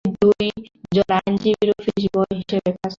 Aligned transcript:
তিনি 0.01 0.15
দুইজন 0.21 1.09
আইনজীবীর 1.17 1.69
অফিস 1.73 2.03
বয় 2.13 2.33
হিসেবে 2.39 2.59
কাজ 2.61 2.75
করেন। 2.75 2.89